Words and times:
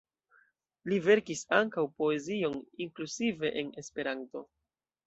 Li 0.91 0.97
verkis 1.07 1.45
ankaŭ 1.59 1.85
poezion, 2.01 2.59
inkluzive 2.87 3.57
en 3.63 3.73
Esperanto. 3.85 4.49